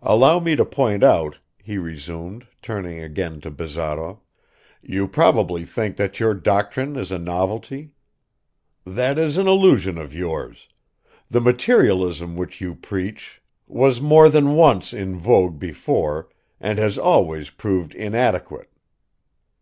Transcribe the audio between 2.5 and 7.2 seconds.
turning again to Bazarov, "you probably think that your doctrine is a